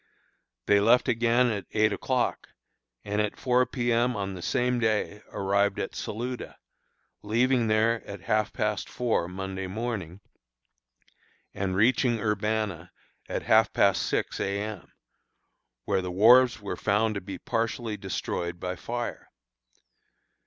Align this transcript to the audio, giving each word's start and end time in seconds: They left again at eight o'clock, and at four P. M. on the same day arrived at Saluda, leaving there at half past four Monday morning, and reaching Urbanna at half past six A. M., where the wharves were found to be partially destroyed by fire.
They 0.65 0.79
left 0.79 1.07
again 1.07 1.51
at 1.51 1.67
eight 1.73 1.93
o'clock, 1.93 2.49
and 3.05 3.21
at 3.21 3.37
four 3.37 3.67
P. 3.67 3.91
M. 3.93 4.15
on 4.15 4.33
the 4.33 4.41
same 4.41 4.79
day 4.79 5.21
arrived 5.31 5.77
at 5.77 5.93
Saluda, 5.93 6.57
leaving 7.21 7.67
there 7.67 8.03
at 8.07 8.21
half 8.21 8.51
past 8.51 8.89
four 8.89 9.27
Monday 9.27 9.67
morning, 9.67 10.19
and 11.53 11.75
reaching 11.75 12.19
Urbanna 12.19 12.89
at 13.29 13.43
half 13.43 13.71
past 13.73 14.01
six 14.01 14.39
A. 14.39 14.59
M., 14.59 14.91
where 15.85 16.01
the 16.01 16.09
wharves 16.11 16.59
were 16.59 16.75
found 16.75 17.13
to 17.13 17.21
be 17.21 17.37
partially 17.37 17.95
destroyed 17.95 18.59
by 18.59 18.75
fire. 18.77 19.29